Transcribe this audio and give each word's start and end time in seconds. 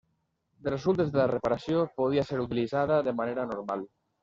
De 0.67 0.71
resultes 0.71 1.11
de 1.15 1.19
la 1.21 1.27
reparació 1.33 1.85
podia 2.03 2.25
ser 2.31 2.41
utilitzada 2.47 3.01
de 3.11 3.17
manera 3.23 3.49
normal. 3.55 3.89